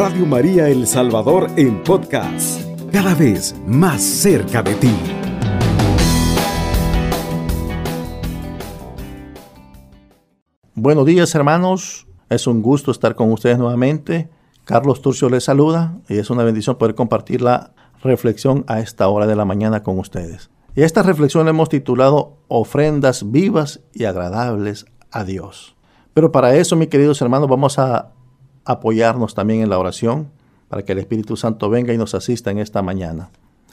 Radio 0.00 0.24
María 0.24 0.66
El 0.70 0.86
Salvador 0.86 1.50
en 1.58 1.84
podcast, 1.84 2.62
cada 2.90 3.14
vez 3.14 3.54
más 3.66 4.00
cerca 4.00 4.62
de 4.62 4.74
ti. 4.76 4.94
Buenos 10.74 11.04
días 11.04 11.34
hermanos, 11.34 12.06
es 12.30 12.46
un 12.46 12.62
gusto 12.62 12.92
estar 12.92 13.14
con 13.14 13.30
ustedes 13.30 13.58
nuevamente. 13.58 14.30
Carlos 14.64 15.02
Turcio 15.02 15.28
les 15.28 15.44
saluda 15.44 15.98
y 16.08 16.16
es 16.16 16.30
una 16.30 16.44
bendición 16.44 16.78
poder 16.78 16.94
compartir 16.94 17.42
la 17.42 17.74
reflexión 18.02 18.64
a 18.68 18.80
esta 18.80 19.06
hora 19.06 19.26
de 19.26 19.36
la 19.36 19.44
mañana 19.44 19.82
con 19.82 19.98
ustedes. 19.98 20.50
Y 20.74 20.80
esta 20.80 21.02
reflexión 21.02 21.44
la 21.44 21.50
hemos 21.50 21.68
titulado 21.68 22.38
Ofrendas 22.48 23.30
vivas 23.30 23.82
y 23.92 24.06
agradables 24.06 24.86
a 25.10 25.24
Dios. 25.24 25.76
Pero 26.14 26.32
para 26.32 26.54
eso, 26.54 26.74
mis 26.74 26.88
queridos 26.88 27.20
hermanos, 27.20 27.50
vamos 27.50 27.78
a 27.78 28.14
apoyarnos 28.64 29.34
también 29.34 29.60
en 29.60 29.70
la 29.70 29.78
oración 29.78 30.30
para 30.68 30.84
que 30.84 30.92
el 30.92 30.98
Espíritu 30.98 31.36
Santo 31.36 31.68
venga 31.68 31.92
y 31.92 31.98
nos 31.98 32.14
asista 32.14 32.50
en 32.50 32.58
esta 32.58 32.82
mañana. 32.82 33.30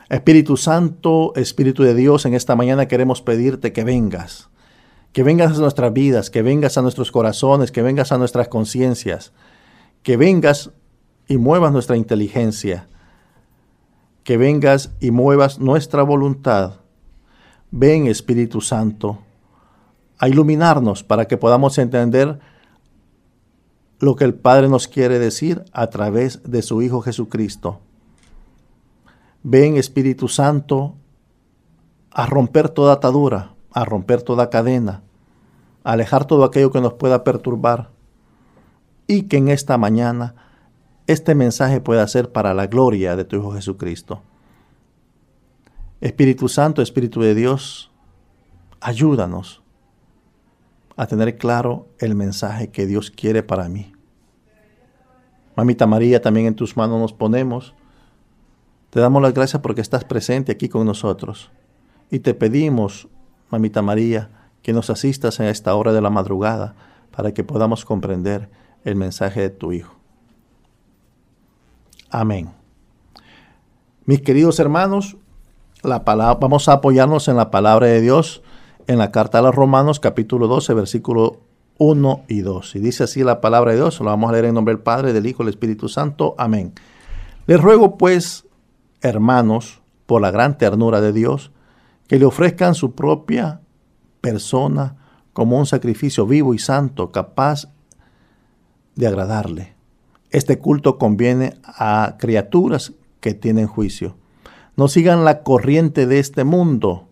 Espíritu 0.10 0.58
Santo, 0.58 1.34
Espíritu 1.36 1.84
de 1.84 1.94
Dios, 1.94 2.26
en 2.26 2.34
esta 2.34 2.55
mañana 2.55 2.88
queremos 2.88 3.22
pedirte 3.22 3.73
que 3.73 3.84
vengas, 3.84 4.50
que 5.12 5.23
vengas 5.23 5.58
a 5.58 5.62
nuestras 5.62 5.94
vidas, 5.94 6.30
que 6.30 6.41
vengas 6.41 6.77
a 6.77 6.82
nuestros 6.82 7.12
corazones, 7.12 7.72
que 7.72 7.82
vengas 7.82 8.12
a 8.12 8.18
nuestras 8.18 8.48
conciencias, 8.48 9.34
que 10.04 10.16
vengas 10.16 10.72
y 11.27 11.38
muevas 11.38 11.74
nuestra 11.74 11.98
inteligencia, 11.98 12.88
que 14.24 14.38
vengas 14.38 14.91
y 14.99 15.12
muevas 15.12 15.60
nuestra 15.60 16.04
voluntad. 16.04 16.76
Ven 17.72 18.08
Espíritu 18.08 18.62
Santo 18.62 19.20
a 20.20 20.30
iluminarnos 20.30 21.04
para 21.04 21.26
que 21.26 21.38
podamos 21.38 21.77
entender 21.77 22.40
lo 23.99 24.15
que 24.15 24.23
el 24.25 24.35
Padre 24.35 24.70
nos 24.70 24.87
quiere 24.87 25.20
decir 25.20 25.63
a 25.71 25.87
través 25.87 26.41
de 26.43 26.62
su 26.62 26.81
Hijo 26.81 27.01
Jesucristo. 27.01 27.79
Ven 29.43 29.77
Espíritu 29.77 30.27
Santo 30.27 30.95
a 32.12 32.26
romper 32.26 32.70
toda 32.70 32.93
atadura, 32.93 33.54
a 33.71 33.85
romper 33.85 34.21
toda 34.21 34.49
cadena, 34.49 35.04
a 35.84 35.93
alejar 35.93 36.26
todo 36.26 36.43
aquello 36.43 36.71
que 36.71 36.81
nos 36.81 36.93
pueda 36.93 37.23
perturbar 37.23 37.89
y 39.07 39.23
que 39.23 39.37
en 39.37 39.48
esta 39.48 39.77
mañana 39.77 40.35
este 41.07 41.34
mensaje 41.35 41.79
pueda 41.79 42.05
ser 42.07 42.32
para 42.32 42.54
la 42.54 42.67
gloria 42.67 43.15
de 43.15 43.23
tu 43.23 43.37
Hijo 43.37 43.54
Jesucristo. 43.54 44.21
Espíritu 46.01 46.49
Santo, 46.49 46.82
Espíritu 46.82 47.21
de 47.21 47.34
Dios, 47.34 47.89
ayúdanos 48.79 49.63
a 50.98 51.05
tener 51.05 51.37
claro 51.37 51.87
el 51.99 52.15
mensaje 52.15 52.70
que 52.70 52.87
Dios 52.87 53.12
quiere 53.12 53.43
para 53.43 53.70
mí. 53.70 53.93
Mamita 55.55 55.85
María, 55.87 56.21
también 56.21 56.48
en 56.48 56.55
tus 56.55 56.76
manos 56.76 56.99
nos 56.99 57.13
ponemos. 57.13 57.76
Te 58.89 58.99
damos 58.99 59.21
las 59.21 59.34
gracias 59.34 59.62
porque 59.62 59.81
estás 59.81 60.04
presente 60.04 60.51
aquí 60.51 60.70
con 60.70 60.85
nosotros. 60.85 61.51
Y 62.09 62.20
te 62.20 62.34
pedimos, 62.34 63.07
Mamita 63.51 63.81
María, 63.81 64.29
que 64.63 64.73
nos 64.73 64.89
asistas 64.89 65.39
en 65.39 65.45
esta 65.45 65.73
hora 65.75 65.94
de 65.94 66.01
la 66.01 66.09
madrugada 66.09 66.75
para 67.16 67.31
que 67.31 67.44
podamos 67.44 67.85
comprender 67.85 68.50
el 68.84 68.95
mensaje 68.95 69.41
de 69.41 69.50
tu 69.50 69.72
Hijo. 69.72 69.95
Amén. 72.09 72.51
Mis 74.06 74.22
queridos 74.22 74.59
hermanos, 74.59 75.17
la 75.84 76.06
palabra, 76.06 76.39
vamos 76.39 76.67
a 76.69 76.73
apoyarnos 76.73 77.28
en 77.28 77.35
la 77.35 77.51
palabra 77.51 77.88
de 77.88 78.01
Dios 78.01 78.41
en 78.88 78.97
la 78.97 79.12
carta 79.12 79.40
a 79.40 79.41
los 79.41 79.53
Romanos 79.53 80.00
capítulo 80.00 80.47
12, 80.47 80.74
versículo 80.74 81.41
1 81.78 82.24
y 82.28 82.40
2. 82.41 82.75
Y 82.78 82.80
dice 82.80 83.03
así 83.03 83.24
la 83.24 83.41
palabra 83.41 83.72
de 83.72 83.78
Dios, 83.78 84.00
lo 84.00 84.06
vamos 84.06 84.29
a 84.29 84.34
leer 84.34 84.46
en 84.46 84.56
nombre 84.56 84.74
del 84.74 84.81
Padre, 84.81 85.13
del 85.13 85.28
Hijo 85.28 85.44
y 85.44 85.46
del 85.46 85.53
Espíritu 85.53 85.90
Santo. 85.90 86.35
Amén. 86.38 86.74
Les 87.46 87.62
ruego 87.62 87.97
pues, 87.97 88.46
hermanos, 89.01 89.81
por 90.06 90.22
la 90.22 90.31
gran 90.31 90.57
ternura 90.57 91.01
de 91.01 91.11
Dios, 91.11 91.51
que 92.07 92.17
le 92.17 92.25
ofrezcan 92.25 92.75
su 92.75 92.94
propia 92.94 93.59
persona 94.22 94.95
como 95.34 95.59
un 95.59 95.66
sacrificio 95.66 96.25
vivo 96.25 96.53
y 96.53 96.59
santo, 96.59 97.11
capaz 97.11 97.67
de 98.95 99.06
agradarle. 99.06 99.75
Este 100.31 100.59
culto 100.59 100.97
conviene 100.97 101.59
a 101.63 102.16
criaturas 102.17 102.94
que 103.19 103.34
tienen 103.34 103.67
juicio. 103.67 104.16
No 104.75 104.88
sigan 104.88 105.25
la 105.25 105.44
corriente 105.44 106.07
de 106.07 106.19
este 106.19 106.44
mundo, 106.44 107.06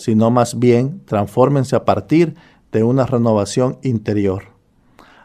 sino 0.00 0.30
más 0.30 0.58
bien 0.58 1.02
transfórmense 1.04 1.76
a 1.76 1.84
partir 1.84 2.34
de 2.72 2.82
una 2.82 3.04
renovación 3.04 3.78
interior. 3.82 4.44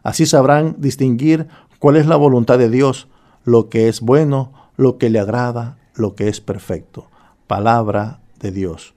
Así 0.03 0.25
sabrán 0.25 0.75
distinguir 0.79 1.47
cuál 1.79 1.95
es 1.95 2.07
la 2.07 2.17
voluntad 2.17 2.59
de 2.59 2.69
Dios, 2.69 3.07
lo 3.45 3.69
que 3.69 3.87
es 3.87 4.01
bueno, 4.01 4.51
lo 4.75 4.97
que 4.97 5.09
le 5.09 5.19
agrada, 5.19 5.77
lo 5.95 6.13
que 6.13 6.27
es 6.27 6.41
perfecto. 6.41 7.07
Palabra 7.47 8.19
de 8.39 8.51
Dios. 8.51 8.95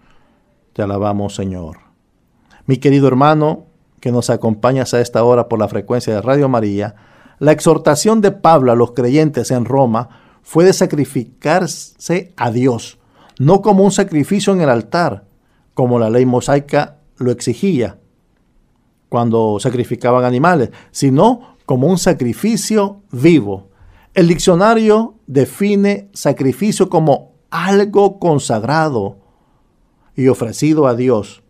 Te 0.72 0.82
alabamos, 0.82 1.36
Señor. 1.36 1.78
Mi 2.66 2.78
querido 2.78 3.06
hermano, 3.06 3.66
que 4.00 4.10
nos 4.10 4.30
acompañas 4.30 4.94
a 4.94 5.00
esta 5.00 5.22
hora 5.22 5.48
por 5.48 5.60
la 5.60 5.68
frecuencia 5.68 6.12
de 6.12 6.22
Radio 6.22 6.48
María, 6.48 6.96
la 7.38 7.52
exhortación 7.52 8.20
de 8.20 8.32
Pablo 8.32 8.72
a 8.72 8.76
los 8.76 8.92
creyentes 8.92 9.52
en 9.52 9.64
Roma 9.64 10.08
fue 10.42 10.64
de 10.64 10.72
sacrificarse 10.72 12.32
a 12.36 12.50
Dios, 12.50 12.98
no 13.38 13.62
como 13.62 13.84
un 13.84 13.92
sacrificio 13.92 14.52
en 14.52 14.60
el 14.60 14.70
altar, 14.70 15.27
como 15.78 16.00
la 16.00 16.10
ley 16.10 16.26
mosaica 16.26 16.96
lo 17.18 17.30
exigía 17.30 18.00
cuando 19.08 19.58
sacrificaban 19.60 20.24
animales, 20.24 20.70
sino 20.90 21.54
como 21.66 21.86
un 21.86 21.98
sacrificio 21.98 23.02
vivo. 23.12 23.68
El 24.12 24.26
diccionario 24.26 25.14
define 25.28 26.08
sacrificio 26.12 26.88
como 26.88 27.34
algo 27.50 28.18
consagrado 28.18 29.18
y 30.16 30.26
ofrecido 30.26 30.88
a 30.88 30.96
Dios. 30.96 31.44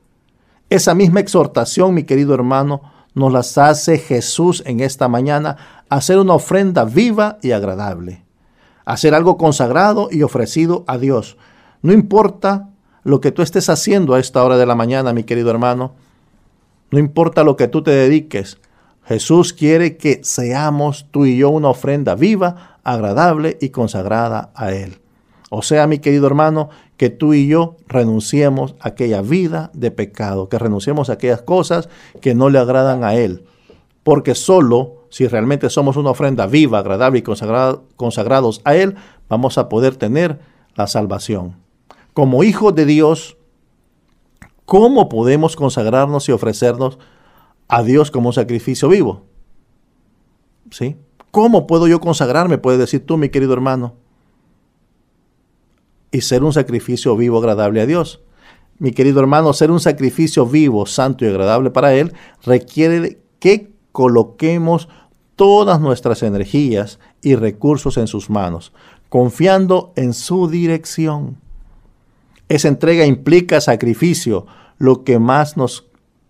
Esa 0.69 0.95
misma 0.95 1.21
exhortación, 1.21 1.95
mi 1.95 2.03
querido 2.03 2.35
hermano, 2.35 2.83
nos 3.15 3.33
las 3.33 3.57
hace 3.57 3.97
Jesús 3.97 4.63
en 4.67 4.81
esta 4.81 5.09
mañana, 5.09 5.57
hacer 5.89 6.19
una 6.19 6.35
ofrenda 6.35 6.85
viva 6.85 7.39
y 7.41 7.53
agradable, 7.53 8.27
hacer 8.85 9.15
algo 9.15 9.39
consagrado 9.39 10.11
y 10.13 10.23
ofrecido 10.23 10.85
a 10.87 10.99
Dios. 10.99 11.39
No 11.81 11.95
importa 11.95 12.69
lo 13.09 13.23
que 13.23 13.33
tú 13.33 13.41
estés 13.41 13.71
haciendo 13.71 14.13
a 14.13 14.21
esta 14.21 14.45
hora 14.45 14.59
de 14.59 14.67
la 14.67 14.75
mañana, 14.75 15.15
mi 15.15 15.25
querido 15.25 15.51
hermano. 15.51 15.93
No 16.91 16.99
importa 16.99 17.43
lo 17.43 17.57
que 17.57 17.67
tú 17.67 17.83
te 17.83 17.91
dediques. 17.91 18.59
Jesús 19.07 19.55
quiere 19.55 19.97
que 19.97 20.21
seamos 20.23 21.07
tú 21.11 21.25
y 21.25 21.39
yo 21.39 21.49
una 21.49 21.71
ofrenda 21.71 22.15
viva, 22.15 22.79
agradable 22.85 23.57
y 23.63 23.71
consagrada 23.71 24.51
a 24.55 24.73
Él. 24.73 24.99
O 25.49 25.63
sea, 25.63 25.87
mi 25.87 26.01
querido 26.01 26.27
hermano, 26.27 26.69
que 26.99 27.09
tú 27.09 27.33
y 27.33 27.49
yo 27.49 27.77
renunciemos 27.87 28.75
a 28.79 28.89
aquella 28.89 29.23
vida 29.23 29.71
de 29.73 29.91
pecado, 29.91 30.51
que 30.51 30.59
renunciemos 30.59 31.09
a 31.09 31.15
aquellas 31.15 31.41
cosas 31.41 31.89
que 32.21 32.35
no 32.35 32.51
le 32.51 32.59
agradan 32.59 33.05
a 33.05 33.15
Él. 33.15 33.47
Porque 34.03 34.35
solo 34.35 35.07
si 35.09 35.27
realmente 35.27 35.71
somos 35.71 35.97
una 35.97 36.11
ofrenda 36.11 36.47
viva, 36.47 36.81
agradable 36.81 37.21
y 37.21 37.23
consagrados 37.23 38.61
a 38.65 38.75
Él, 38.75 38.97
vamos 39.31 39.57
a 39.57 39.71
poder 39.71 39.97
tener 39.97 40.41
la 40.75 40.87
salvación 40.87 41.68
como 42.19 42.43
hijos 42.43 42.75
de 42.75 42.85
Dios, 42.85 43.37
¿cómo 44.65 45.09
podemos 45.09 45.55
consagrarnos 45.55 46.29
y 46.29 46.33
ofrecernos 46.33 46.99
a 47.69 47.85
Dios 47.85 48.11
como 48.11 48.31
un 48.31 48.33
sacrificio 48.33 48.89
vivo? 48.89 49.23
¿Sí? 50.73 50.97
¿Cómo 51.31 51.69
puedo 51.69 51.87
yo 51.87 52.01
consagrarme? 52.01 52.59
Puedes 52.59 52.81
decir 52.81 53.07
tú, 53.07 53.19
mi 53.19 53.29
querido 53.29 53.53
hermano. 53.53 53.95
Y 56.11 56.23
ser 56.23 56.43
un 56.43 56.53
sacrificio 56.53 57.17
vivo, 57.17 57.39
agradable 57.39 57.83
a 57.83 57.87
Dios. 57.87 58.21
Mi 58.81 58.91
querido 58.91 59.21
hermano, 59.21 59.53
ser 59.53 59.71
un 59.71 59.79
sacrificio 59.79 60.45
vivo, 60.45 60.87
santo 60.87 61.25
y 61.25 61.29
agradable 61.29 61.71
para 61.71 61.95
Él 61.95 62.15
requiere 62.45 63.21
que 63.39 63.71
coloquemos 63.93 64.89
todas 65.37 65.81
nuestras 65.81 66.25
energías 66.25 66.99
y 67.23 67.37
recursos 67.37 67.97
en 67.97 68.09
sus 68.09 68.29
manos, 68.29 68.73
confiando 69.09 69.93
en 69.95 70.15
su 70.15 70.49
dirección. 70.49 71.37
Esa 72.49 72.69
entrega 72.69 73.05
implica 73.05 73.61
sacrificio, 73.61 74.47
lo 74.79 75.05
que 75.05 75.19
más 75.19 75.57
nos, 75.57 75.87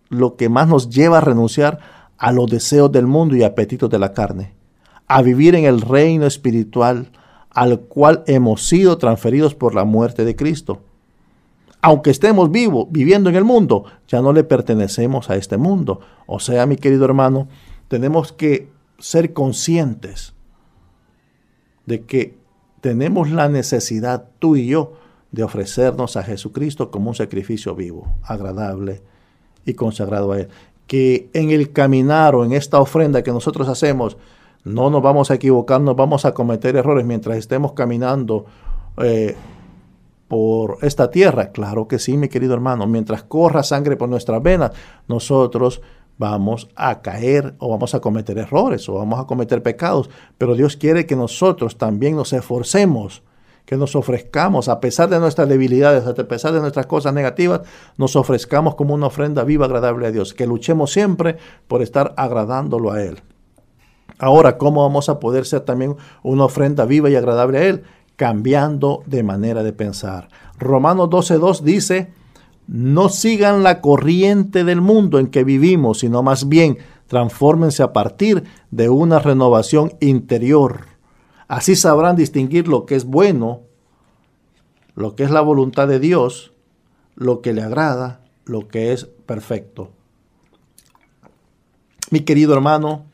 lo 0.08 0.36
que 0.36 0.48
más 0.48 0.68
nos 0.68 0.88
lleva 0.90 1.18
a 1.18 1.22
renunciar 1.22 1.78
a 2.18 2.32
los 2.32 2.50
deseos 2.50 2.90
del 2.90 3.06
mundo 3.06 3.36
y 3.36 3.44
apetitos 3.44 3.88
de 3.88 3.98
la 3.98 4.12
carne, 4.12 4.54
a 5.06 5.22
vivir 5.22 5.54
en 5.54 5.64
el 5.64 5.80
reino 5.80 6.26
espiritual 6.26 7.12
al 7.50 7.80
cual 7.80 8.24
hemos 8.26 8.66
sido 8.66 8.98
transferidos 8.98 9.54
por 9.54 9.74
la 9.74 9.84
muerte 9.84 10.24
de 10.24 10.36
Cristo. 10.36 10.82
Aunque 11.80 12.10
estemos 12.10 12.50
vivos, 12.50 12.88
viviendo 12.90 13.30
en 13.30 13.36
el 13.36 13.44
mundo, 13.44 13.84
ya 14.08 14.20
no 14.20 14.32
le 14.32 14.42
pertenecemos 14.44 15.30
a 15.30 15.36
este 15.36 15.56
mundo. 15.56 16.00
O 16.26 16.40
sea, 16.40 16.66
mi 16.66 16.76
querido 16.76 17.04
hermano, 17.04 17.48
tenemos 17.86 18.32
que 18.32 18.68
ser 18.98 19.32
conscientes 19.32 20.34
de 21.86 22.02
que 22.04 22.36
tenemos 22.80 23.30
la 23.30 23.48
necesidad, 23.48 24.28
tú 24.38 24.56
y 24.56 24.66
yo, 24.66 24.94
de 25.30 25.42
ofrecernos 25.42 26.16
a 26.16 26.22
Jesucristo 26.22 26.90
como 26.90 27.10
un 27.10 27.14
sacrificio 27.14 27.74
vivo, 27.74 28.06
agradable 28.22 29.02
y 29.64 29.74
consagrado 29.74 30.32
a 30.32 30.40
Él. 30.40 30.48
Que 30.86 31.28
en 31.34 31.50
el 31.50 31.72
caminar 31.72 32.34
o 32.34 32.44
en 32.44 32.52
esta 32.52 32.80
ofrenda 32.80 33.22
que 33.22 33.30
nosotros 33.30 33.68
hacemos, 33.68 34.16
No 34.64 34.90
nos 34.90 35.02
vamos 35.02 35.30
a 35.30 35.34
equivocar, 35.34 35.80
no 35.80 35.94
vamos 35.94 36.24
a 36.24 36.34
cometer 36.34 36.76
errores 36.76 37.06
mientras 37.06 37.38
estemos 37.38 37.72
caminando 37.72 38.44
eh, 38.98 39.34
por 40.26 40.78
esta 40.82 41.10
tierra. 41.10 41.52
Claro 41.52 41.88
que 41.88 41.98
sí, 41.98 42.16
mi 42.16 42.28
querido 42.28 42.54
hermano. 42.54 42.86
Mientras 42.86 43.22
corra 43.22 43.62
sangre 43.62 43.96
por 43.96 44.08
nuestras 44.08 44.42
venas, 44.42 44.72
nosotros 45.06 45.80
vamos 46.18 46.68
a 46.74 47.00
caer 47.00 47.54
o 47.58 47.70
vamos 47.70 47.94
a 47.94 48.00
cometer 48.00 48.36
errores 48.36 48.88
o 48.88 48.94
vamos 48.94 49.20
a 49.20 49.24
cometer 49.24 49.62
pecados. 49.62 50.10
Pero 50.36 50.54
Dios 50.54 50.76
quiere 50.76 51.06
que 51.06 51.16
nosotros 51.16 51.78
también 51.78 52.16
nos 52.16 52.32
esforcemos 52.32 53.22
que 53.68 53.76
nos 53.76 53.94
ofrezcamos, 53.94 54.70
a 54.70 54.80
pesar 54.80 55.10
de 55.10 55.20
nuestras 55.20 55.46
debilidades, 55.46 56.06
a 56.06 56.14
pesar 56.14 56.54
de 56.54 56.60
nuestras 56.60 56.86
cosas 56.86 57.12
negativas, 57.12 57.60
nos 57.98 58.16
ofrezcamos 58.16 58.76
como 58.76 58.94
una 58.94 59.08
ofrenda 59.08 59.44
viva, 59.44 59.66
agradable 59.66 60.06
a 60.06 60.10
Dios, 60.10 60.32
que 60.32 60.46
luchemos 60.46 60.90
siempre 60.90 61.36
por 61.66 61.82
estar 61.82 62.14
agradándolo 62.16 62.92
a 62.92 63.02
Él. 63.02 63.20
Ahora, 64.18 64.56
¿cómo 64.56 64.84
vamos 64.84 65.10
a 65.10 65.20
poder 65.20 65.44
ser 65.44 65.60
también 65.60 65.96
una 66.22 66.46
ofrenda 66.46 66.86
viva 66.86 67.10
y 67.10 67.16
agradable 67.16 67.58
a 67.58 67.66
Él? 67.66 67.82
Cambiando 68.16 69.02
de 69.04 69.22
manera 69.22 69.62
de 69.62 69.74
pensar. 69.74 70.30
Romanos 70.58 71.10
12.2 71.10 71.60
dice, 71.60 72.10
no 72.68 73.10
sigan 73.10 73.62
la 73.62 73.82
corriente 73.82 74.64
del 74.64 74.80
mundo 74.80 75.18
en 75.18 75.26
que 75.26 75.44
vivimos, 75.44 75.98
sino 75.98 76.22
más 76.22 76.48
bien 76.48 76.78
transfórmense 77.06 77.82
a 77.82 77.92
partir 77.92 78.44
de 78.70 78.88
una 78.88 79.18
renovación 79.18 79.92
interior 80.00 80.97
Así 81.48 81.76
sabrán 81.76 82.14
distinguir 82.14 82.68
lo 82.68 82.84
que 82.84 82.94
es 82.94 83.06
bueno, 83.06 83.62
lo 84.94 85.16
que 85.16 85.24
es 85.24 85.30
la 85.30 85.40
voluntad 85.40 85.88
de 85.88 85.98
Dios, 85.98 86.52
lo 87.16 87.40
que 87.40 87.54
le 87.54 87.62
agrada, 87.62 88.20
lo 88.44 88.68
que 88.68 88.92
es 88.92 89.06
perfecto. 89.06 89.90
Mi 92.10 92.20
querido 92.20 92.52
hermano, 92.52 93.06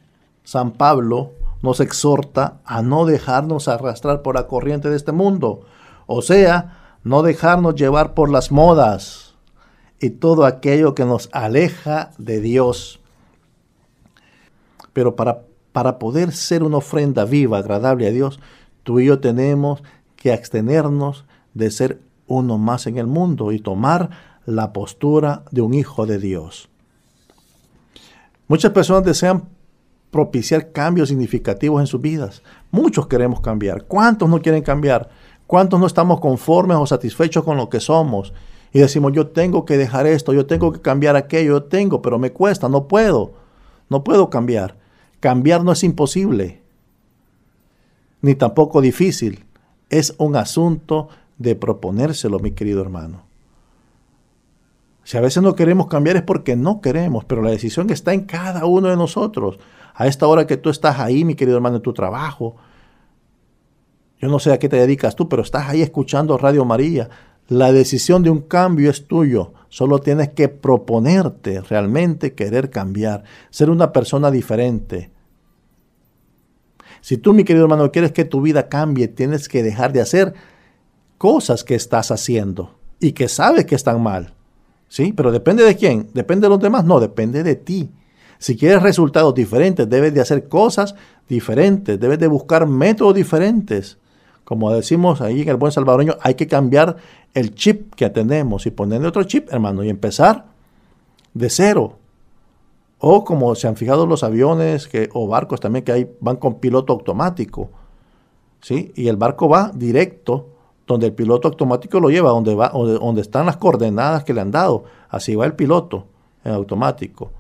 San 0.43 0.73
Pablo 0.73 1.33
nos 1.63 1.81
exhorta 1.81 2.61
a 2.65 2.83
no 2.83 3.07
dejarnos 3.07 3.69
arrastrar 3.69 4.23
por 4.23 4.35
la 4.35 4.47
corriente 4.47 4.91
de 4.91 4.97
este 4.97 5.13
mundo, 5.13 5.63
o 6.07 6.21
sea, 6.21 6.99
no 7.05 7.23
dejarnos 7.23 7.77
llevar 7.77 8.15
por 8.15 8.31
las 8.31 8.51
modas 8.51 9.35
y 10.01 10.11
todo 10.11 10.45
aquello 10.45 10.95
que 10.95 11.05
nos 11.05 11.29
aleja 11.33 12.11
de 12.19 12.41
Dios. 12.41 13.01
Pero 14.93 15.17
para 15.17 15.43
para 15.75 15.99
poder 15.99 16.31
ser 16.31 16.63
una 16.63 16.77
ofrenda 16.77 17.25
viva, 17.25 17.59
agradable 17.59 18.07
a 18.07 18.13
Dios, 18.13 18.39
tú 18.85 19.01
y 19.01 19.07
yo 19.07 19.19
tenemos 19.19 19.83
que 20.15 20.33
abstenernos 20.33 21.25
de 21.53 21.69
ser 21.73 22.01
uno 22.29 22.59
más 22.59 22.87
en 22.87 22.97
el 22.97 23.09
mundo 23.09 23.51
y 23.51 23.59
tomar 23.59 24.11
la 24.47 24.73
postura 24.73 25.43
de 25.51 25.63
un 25.63 25.75
hijo 25.75 26.07
de 26.07 26.21
Dios. 26.21 26.69
Muchas 28.47 28.71
personas 28.71 29.03
desean 29.03 29.49
propiciar 30.13 30.71
cambios 30.71 31.09
significativos 31.09 31.81
en 31.81 31.89
sus 31.89 32.01
vidas. 32.01 32.45
Muchos 32.71 33.09
queremos 33.09 33.41
cambiar. 33.41 33.87
¿Cuántos 33.87 34.29
no 34.29 34.41
quieren 34.41 34.63
cambiar? 34.63 35.09
¿Cuántos 35.49 35.81
no 35.81 35.89
estamos 35.89 36.21
conformes 36.21 36.77
o 36.77 36.87
satisfechos 36.87 37.43
con 37.43 37.57
lo 37.57 37.69
que 37.69 37.81
somos? 37.81 38.33
Y 38.73 38.79
decimos, 38.79 39.11
yo 39.13 39.27
tengo 39.27 39.65
que 39.65 39.77
dejar 39.77 40.07
esto, 40.07 40.33
yo 40.33 40.47
tengo 40.47 40.71
que 40.71 40.81
cambiar 40.81 41.17
aquello, 41.17 41.55
yo 41.55 41.63
tengo, 41.65 42.01
pero 42.01 42.21
me 42.21 42.31
cuesta, 42.31 42.69
no 42.69 42.87
puedo. 42.87 43.33
No 43.89 44.05
puedo 44.05 44.31
cambiar. 44.31 44.84
Cambiar 45.25 45.65
no 45.65 45.73
es 45.73 45.83
imposible, 45.85 46.61
ni 48.21 48.35
tampoco 48.35 48.83
difícil. 48.83 49.47
Es 49.89 50.15
un 50.19 50.37
asunto 50.37 51.09
de 51.39 51.57
proponérselo, 51.57 52.41
mi 52.41 52.51
querido 52.51 52.83
hermano. 52.83 53.23
Si 55.03 55.17
a 55.17 55.23
veces 55.23 55.43
no 55.43 55.55
queremos 55.55 55.87
cambiar 55.87 56.17
es 56.17 56.23
porque 56.25 56.57
no 56.57 56.83
queremos, 56.83 57.25
pero 57.25 57.41
la 57.41 57.49
decisión 57.49 57.89
está 57.89 58.13
en 58.13 58.27
cada 58.27 58.67
uno 58.67 58.89
de 58.89 58.97
nosotros. 58.97 59.59
A 59.95 60.07
esta 60.09 60.27
hora 60.27 60.47
que 60.47 60.59
tú 60.59 60.69
estás 60.69 60.99
ahí, 60.99 61.25
mi 61.25 61.37
querido 61.37 61.57
hermano, 61.57 61.77
en 61.77 61.83
tu 61.83 61.95
trabajo, 61.95 62.57
yo 64.21 64.29
no 64.29 64.39
sé 64.39 64.53
a 64.53 64.59
qué 64.59 64.69
te 64.69 64.77
dedicas 64.77 65.17
tú, 65.17 65.27
pero 65.27 65.41
estás 65.41 65.71
ahí 65.71 65.81
escuchando 65.81 66.37
Radio 66.37 66.67
María. 66.67 67.09
La 67.49 67.73
decisión 67.73 68.23
de 68.23 68.29
un 68.29 68.43
cambio 68.43 68.91
es 68.91 69.09
tuyo. 69.09 69.55
Solo 69.71 70.01
tienes 70.01 70.35
que 70.35 70.51
proponerte 70.51 71.63
realmente 71.63 72.35
querer 72.35 72.69
cambiar, 72.69 73.25
ser 73.49 73.71
una 73.71 73.91
persona 73.91 74.31
diferente. 74.31 75.14
Si 77.05 77.19
tú, 77.19 77.35
mi 77.35 77.45
querido 77.45 77.67
hermano, 77.67 77.93
quieres 77.93 78.13
que 78.13 78.25
tu 78.25 78.41
vida 78.41 78.71
cambie, 78.71 79.09
tienes 79.09 79.47
que 79.47 79.63
dejar 79.63 79.93
de 79.93 80.01
hacer 80.01 80.33
cosas 81.19 81.63
que 81.63 81.75
estás 81.75 82.11
haciendo 82.11 82.79
y 82.99 83.13
que 83.13 83.29
sabes 83.29 83.67
que 83.67 83.75
están 83.75 84.03
mal. 84.03 84.33
¿Sí? 84.89 85.13
Pero 85.13 85.31
depende 85.31 85.65
de 85.65 85.77
quién, 85.77 86.09
depende 86.15 86.47
de 86.47 86.49
los 86.49 86.61
demás, 86.61 86.87
no, 86.87 87.01
depende 87.01 87.43
de 87.43 87.57
ti. 87.57 87.91
Si 88.39 88.57
quieres 88.57 88.83
resultados 88.83 89.35
diferentes, 89.35 89.87
debes 89.87 90.15
de 90.15 90.23
hacer 90.23 90.49
cosas 90.49 90.95
diferentes, 91.29 92.01
debes 92.01 92.19
de 92.21 92.27
buscar 92.27 92.67
métodos 92.67 93.15
diferentes. 93.15 93.99
Como 94.45 94.73
decimos 94.73 95.21
ahí 95.21 95.43
en 95.43 95.49
el 95.51 95.57
buen 95.57 95.73
salvadoreño, 95.73 96.17
hay 96.23 96.37
que 96.37 96.47
cambiar 96.47 96.97
el 97.35 97.55
chip 97.55 97.95
que 97.97 98.09
tenemos 98.09 98.65
y 98.65 98.71
ponerle 98.71 99.09
otro 99.09 99.25
chip, 99.25 99.53
hermano, 99.53 99.85
y 99.85 99.91
empezar 99.91 100.47
de 101.35 101.51
cero. 101.51 101.99
O 102.99 103.25
como 103.25 103.55
se 103.55 103.69
han 103.69 103.77
fijado 103.77 104.07
los 104.07 104.23
aviones 104.23 104.89
que, 104.89 105.09
o 105.13 105.27
barcos 105.27 105.61
también 105.61 105.85
que 105.85 105.93
hay, 105.93 106.11
van 106.21 106.37
con 106.37 106.61
piloto 106.61 106.93
automático. 106.93 107.71
¿sí? 108.61 108.93
Y 108.95 109.09
el 109.09 109.17
barco 109.17 109.49
va 109.49 109.71
directo 109.75 110.49
donde 110.87 111.07
el 111.07 111.13
piloto 111.15 111.49
automático 111.49 112.01
lo 112.01 112.11
lleva, 112.11 112.31
donde, 112.31 112.55
va, 112.55 112.69
donde, 112.71 113.21
están 113.21 113.47
las 113.47 113.57
coordenadas 113.57 114.25
que 114.25 114.35
le 114.35 114.41
han 114.41 114.51
dado. 114.51 114.85
Así 115.09 115.35
va 115.35 115.47
el 115.47 115.55
piloto 115.55 116.07
en 116.45 116.53
automático. 116.53 117.33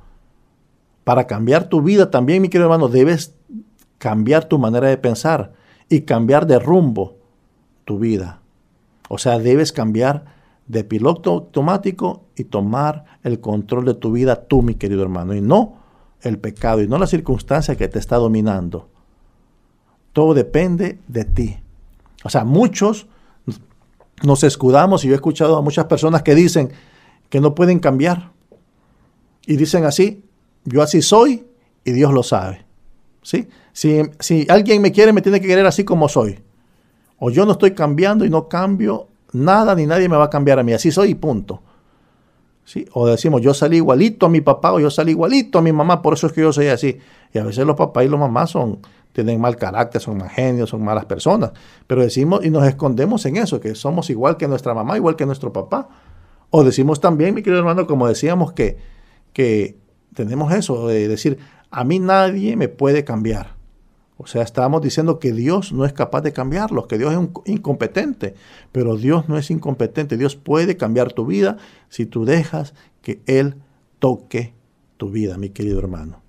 Para 1.04 1.26
cambiar 1.26 1.68
tu 1.68 1.82
vida 1.82 2.10
también, 2.10 2.40
mi 2.40 2.48
querido 2.48 2.66
hermano, 2.66 2.88
debes 2.88 3.34
cambiar 3.98 4.46
tu 4.46 4.58
manera 4.58 4.88
de 4.88 4.96
pensar 4.96 5.52
y 5.88 6.02
cambiar 6.02 6.46
de 6.46 6.58
rumbo 6.58 7.16
tu 7.84 7.98
vida. 7.98 8.40
O 9.08 9.18
sea, 9.18 9.38
debes 9.38 9.72
cambiar 9.72 10.24
de 10.66 10.84
piloto 10.84 11.30
automático 11.30 12.23
y 12.36 12.44
tomar 12.44 13.04
el 13.22 13.40
control 13.40 13.84
de 13.84 13.94
tu 13.94 14.12
vida 14.12 14.36
tú, 14.44 14.62
mi 14.62 14.74
querido 14.74 15.02
hermano, 15.02 15.34
y 15.34 15.40
no 15.40 15.76
el 16.22 16.38
pecado 16.38 16.82
y 16.82 16.88
no 16.88 16.98
la 16.98 17.06
circunstancia 17.06 17.76
que 17.76 17.88
te 17.88 17.98
está 17.98 18.16
dominando. 18.16 18.88
Todo 20.12 20.34
depende 20.34 20.98
de 21.06 21.24
ti. 21.24 21.58
O 22.24 22.30
sea, 22.30 22.44
muchos 22.44 23.06
nos 24.22 24.42
escudamos 24.42 25.04
y 25.04 25.08
yo 25.08 25.14
he 25.14 25.16
escuchado 25.16 25.56
a 25.56 25.62
muchas 25.62 25.84
personas 25.86 26.22
que 26.22 26.34
dicen 26.34 26.72
que 27.28 27.40
no 27.40 27.54
pueden 27.54 27.78
cambiar. 27.78 28.32
Y 29.46 29.56
dicen 29.56 29.84
así, 29.84 30.24
yo 30.64 30.82
así 30.82 31.02
soy 31.02 31.46
y 31.84 31.92
Dios 31.92 32.12
lo 32.12 32.22
sabe. 32.22 32.64
¿Sí? 33.22 33.48
Si, 33.72 34.02
si 34.20 34.46
alguien 34.48 34.80
me 34.80 34.92
quiere, 34.92 35.12
me 35.12 35.20
tiene 35.20 35.40
que 35.40 35.46
querer 35.46 35.66
así 35.66 35.84
como 35.84 36.08
soy. 36.08 36.38
O 37.18 37.30
yo 37.30 37.44
no 37.44 37.52
estoy 37.52 37.72
cambiando 37.72 38.24
y 38.24 38.30
no 38.30 38.48
cambio 38.48 39.08
nada 39.32 39.74
ni 39.74 39.86
nadie 39.86 40.08
me 40.08 40.16
va 40.16 40.24
a 40.24 40.30
cambiar 40.30 40.58
a 40.58 40.62
mí, 40.62 40.72
así 40.72 40.90
soy 40.90 41.10
y 41.10 41.14
punto. 41.14 41.60
O 42.92 43.06
decimos, 43.06 43.42
yo 43.42 43.52
salí 43.52 43.76
igualito 43.76 44.26
a 44.26 44.28
mi 44.28 44.40
papá 44.40 44.72
o 44.72 44.80
yo 44.80 44.90
salí 44.90 45.12
igualito 45.12 45.58
a 45.58 45.62
mi 45.62 45.72
mamá, 45.72 46.00
por 46.00 46.14
eso 46.14 46.26
es 46.26 46.32
que 46.32 46.40
yo 46.40 46.52
soy 46.52 46.68
así. 46.68 46.98
Y 47.32 47.38
a 47.38 47.44
veces 47.44 47.66
los 47.66 47.76
papás 47.76 48.04
y 48.04 48.08
los 48.08 48.18
mamás 48.18 48.50
son, 48.50 48.80
tienen 49.12 49.40
mal 49.40 49.56
carácter, 49.56 50.00
son 50.00 50.18
mal 50.18 50.30
genios, 50.30 50.70
son 50.70 50.82
malas 50.82 51.04
personas. 51.04 51.52
Pero 51.86 52.02
decimos 52.02 52.44
y 52.44 52.50
nos 52.50 52.66
escondemos 52.66 53.26
en 53.26 53.36
eso, 53.36 53.60
que 53.60 53.74
somos 53.74 54.08
igual 54.10 54.36
que 54.36 54.48
nuestra 54.48 54.72
mamá, 54.74 54.96
igual 54.96 55.14
que 55.16 55.26
nuestro 55.26 55.52
papá. 55.52 55.88
O 56.50 56.64
decimos 56.64 57.00
también, 57.00 57.34
mi 57.34 57.42
querido 57.42 57.58
hermano, 57.58 57.86
como 57.86 58.08
decíamos, 58.08 58.52
que, 58.52 58.78
que 59.32 59.76
tenemos 60.14 60.52
eso, 60.52 60.88
de 60.88 61.08
decir, 61.08 61.38
a 61.70 61.84
mí 61.84 61.98
nadie 61.98 62.56
me 62.56 62.68
puede 62.68 63.04
cambiar. 63.04 63.54
O 64.16 64.26
sea, 64.26 64.42
estábamos 64.42 64.80
diciendo 64.80 65.18
que 65.18 65.32
Dios 65.32 65.72
no 65.72 65.84
es 65.84 65.92
capaz 65.92 66.20
de 66.20 66.32
cambiarlos, 66.32 66.86
que 66.86 66.98
Dios 66.98 67.12
es 67.12 67.52
incompetente, 67.52 68.34
pero 68.70 68.96
Dios 68.96 69.28
no 69.28 69.36
es 69.38 69.50
incompetente. 69.50 70.16
Dios 70.16 70.36
puede 70.36 70.76
cambiar 70.76 71.12
tu 71.12 71.26
vida 71.26 71.56
si 71.88 72.06
tú 72.06 72.24
dejas 72.24 72.74
que 73.02 73.22
Él 73.26 73.56
toque 73.98 74.54
tu 74.96 75.10
vida, 75.10 75.36
mi 75.36 75.50
querido 75.50 75.80
hermano. 75.80 76.22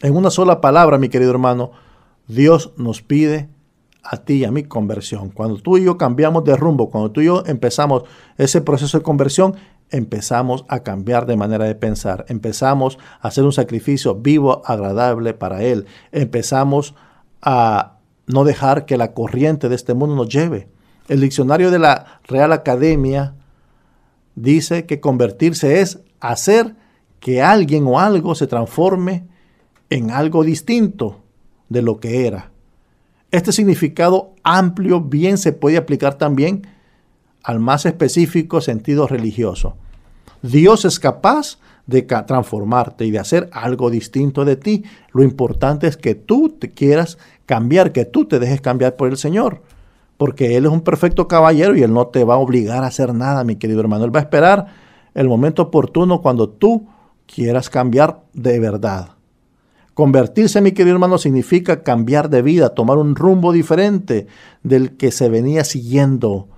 En 0.00 0.16
una 0.16 0.30
sola 0.30 0.60
palabra, 0.60 0.96
mi 0.96 1.10
querido 1.10 1.30
hermano, 1.30 1.72
Dios 2.26 2.72
nos 2.76 3.02
pide 3.02 3.48
a 4.02 4.18
ti 4.18 4.34
y 4.34 4.44
a 4.44 4.50
mi 4.50 4.62
conversión. 4.62 5.28
Cuando 5.28 5.58
tú 5.58 5.76
y 5.76 5.84
yo 5.84 5.98
cambiamos 5.98 6.44
de 6.44 6.56
rumbo, 6.56 6.88
cuando 6.88 7.10
tú 7.10 7.20
y 7.20 7.26
yo 7.26 7.42
empezamos 7.46 8.04
ese 8.38 8.62
proceso 8.62 8.98
de 8.98 9.04
conversión, 9.04 9.56
empezamos 9.90 10.64
a 10.68 10.80
cambiar 10.80 11.26
de 11.26 11.36
manera 11.36 11.64
de 11.64 11.74
pensar, 11.74 12.24
empezamos 12.28 12.98
a 13.20 13.28
hacer 13.28 13.44
un 13.44 13.52
sacrificio 13.52 14.14
vivo, 14.14 14.62
agradable 14.64 15.34
para 15.34 15.62
Él, 15.62 15.86
empezamos 16.12 16.94
a 17.42 17.98
no 18.26 18.44
dejar 18.44 18.84
que 18.84 18.96
la 18.96 19.14
corriente 19.14 19.68
de 19.68 19.74
este 19.74 19.94
mundo 19.94 20.14
nos 20.14 20.28
lleve. 20.28 20.68
El 21.08 21.20
diccionario 21.20 21.70
de 21.70 21.78
la 21.78 22.20
Real 22.24 22.52
Academia 22.52 23.34
dice 24.34 24.84
que 24.86 25.00
convertirse 25.00 25.80
es 25.80 26.00
hacer 26.20 26.74
que 27.20 27.42
alguien 27.42 27.86
o 27.86 27.98
algo 27.98 28.34
se 28.34 28.46
transforme 28.46 29.26
en 29.90 30.10
algo 30.10 30.44
distinto 30.44 31.22
de 31.68 31.82
lo 31.82 31.98
que 31.98 32.26
era. 32.26 32.50
Este 33.30 33.52
significado 33.52 34.34
amplio 34.42 35.00
bien 35.00 35.38
se 35.38 35.52
puede 35.52 35.76
aplicar 35.76 36.14
también 36.14 36.66
al 37.48 37.60
más 37.60 37.86
específico 37.86 38.60
sentido 38.60 39.06
religioso. 39.06 39.74
Dios 40.42 40.84
es 40.84 41.00
capaz 41.00 41.58
de 41.86 42.02
transformarte 42.02 43.06
y 43.06 43.10
de 43.10 43.20
hacer 43.20 43.48
algo 43.54 43.88
distinto 43.88 44.44
de 44.44 44.56
ti. 44.56 44.84
Lo 45.12 45.22
importante 45.22 45.86
es 45.86 45.96
que 45.96 46.14
tú 46.14 46.50
te 46.50 46.68
quieras 46.68 47.16
cambiar, 47.46 47.92
que 47.92 48.04
tú 48.04 48.26
te 48.26 48.38
dejes 48.38 48.60
cambiar 48.60 48.96
por 48.96 49.08
el 49.08 49.16
Señor. 49.16 49.62
Porque 50.18 50.58
Él 50.58 50.66
es 50.66 50.70
un 50.70 50.82
perfecto 50.82 51.26
caballero 51.26 51.74
y 51.74 51.82
Él 51.82 51.94
no 51.94 52.08
te 52.08 52.22
va 52.22 52.34
a 52.34 52.36
obligar 52.38 52.84
a 52.84 52.88
hacer 52.88 53.14
nada, 53.14 53.44
mi 53.44 53.56
querido 53.56 53.80
hermano. 53.80 54.04
Él 54.04 54.14
va 54.14 54.20
a 54.20 54.24
esperar 54.24 54.66
el 55.14 55.26
momento 55.26 55.62
oportuno 55.62 56.20
cuando 56.20 56.50
tú 56.50 56.86
quieras 57.26 57.70
cambiar 57.70 58.24
de 58.34 58.60
verdad. 58.60 59.12
Convertirse, 59.94 60.60
mi 60.60 60.72
querido 60.72 60.96
hermano, 60.96 61.16
significa 61.16 61.82
cambiar 61.82 62.28
de 62.28 62.42
vida, 62.42 62.74
tomar 62.74 62.98
un 62.98 63.16
rumbo 63.16 63.52
diferente 63.52 64.26
del 64.62 64.98
que 64.98 65.10
se 65.12 65.30
venía 65.30 65.64
siguiendo 65.64 66.48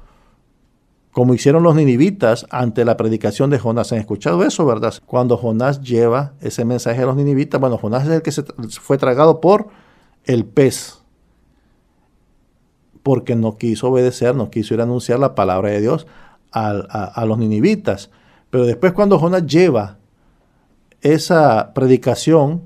como 1.12 1.35
hicieron 1.35 1.62
los 1.62 1.75
ninivitas 1.75 2.47
ante 2.50 2.85
la 2.85 2.97
predicación 2.97 3.50
de 3.50 3.59
Jonás. 3.59 3.93
¿Han 3.93 3.99
escuchado 3.99 4.45
eso, 4.45 4.64
verdad? 4.64 4.95
Cuando 5.07 5.37
Jonás 5.37 5.81
lleva 5.81 6.35
ese 6.40 6.64
mensaje 6.64 7.02
a 7.02 7.07
los 7.07 7.17
ninivitas, 7.17 7.61
bueno, 7.61 7.79
Jonás 7.79 8.05
es 8.05 8.11
el 8.11 8.23
que 8.23 8.31
se 8.33 8.45
fue 8.81 8.97
tragado 8.97 9.40
por 9.40 9.69
el 10.25 10.45
pez, 10.45 10.99
porque 13.02 13.35
no 13.35 13.57
quiso 13.57 13.88
obedecer, 13.88 14.37
no 14.37 14.50
quiso 14.50 14.75
ir 14.75 14.81
a 14.81 14.85
anunciar 14.85 15.19
la 15.19 15.35
palabra 15.35 15.71
de 15.71 15.81
Dios 15.81 16.07
a, 16.52 16.71
a 16.71 17.25
los 17.25 17.38
ninivitas. 17.38 18.11
Pero 18.50 18.64
después 18.67 18.93
cuando 18.93 19.19
Jonás 19.19 19.47
lleva 19.47 19.99
esa 21.00 21.73
predicación 21.75 22.62